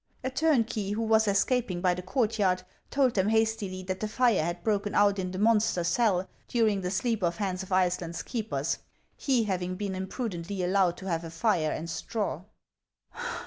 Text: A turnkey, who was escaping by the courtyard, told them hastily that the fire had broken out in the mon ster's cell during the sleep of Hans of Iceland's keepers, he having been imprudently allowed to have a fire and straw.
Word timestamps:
A 0.23 0.31
turnkey, 0.31 0.93
who 0.93 1.03
was 1.03 1.27
escaping 1.27 1.79
by 1.79 1.93
the 1.93 2.01
courtyard, 2.01 2.63
told 2.89 3.13
them 3.13 3.29
hastily 3.29 3.83
that 3.83 3.99
the 3.99 4.07
fire 4.07 4.43
had 4.43 4.63
broken 4.63 4.95
out 4.95 5.19
in 5.19 5.29
the 5.29 5.37
mon 5.37 5.59
ster's 5.59 5.89
cell 5.89 6.27
during 6.47 6.81
the 6.81 6.89
sleep 6.89 7.21
of 7.21 7.37
Hans 7.37 7.61
of 7.61 7.71
Iceland's 7.71 8.23
keepers, 8.23 8.79
he 9.15 9.43
having 9.43 9.75
been 9.75 9.93
imprudently 9.93 10.63
allowed 10.63 10.97
to 10.97 11.05
have 11.05 11.23
a 11.23 11.29
fire 11.29 11.69
and 11.71 11.87
straw. 11.87 12.41